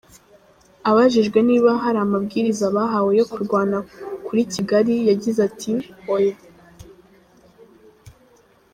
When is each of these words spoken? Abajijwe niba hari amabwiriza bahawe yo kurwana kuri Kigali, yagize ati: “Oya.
Abajijwe 0.89 1.39
niba 1.49 1.69
hari 1.83 1.99
amabwiriza 2.05 2.65
bahawe 2.75 3.11
yo 3.19 3.25
kurwana 3.31 3.77
kuri 4.25 4.41
Kigali, 4.53 4.95
yagize 5.09 5.39
ati: 5.49 5.71
“Oya. 6.13 6.35